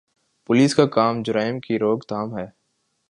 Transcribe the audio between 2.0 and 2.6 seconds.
تھام ہے۔